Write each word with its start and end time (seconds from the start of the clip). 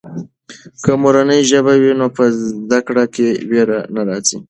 که 0.83 0.91
مورنۍ 1.01 1.41
ژبه 1.49 1.73
وي 1.81 1.91
نو 1.99 2.07
په 2.15 2.23
زده 2.45 2.79
کړه 2.87 3.03
کې 3.15 3.27
وېره 3.49 3.79
نه 3.95 4.01
راځي. 4.07 4.37